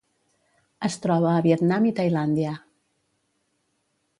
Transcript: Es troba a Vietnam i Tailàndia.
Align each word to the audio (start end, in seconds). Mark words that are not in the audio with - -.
Es 0.87 0.95
troba 1.03 1.29
a 1.33 1.43
Vietnam 1.47 1.85
i 1.91 1.93
Tailàndia. 2.01 2.55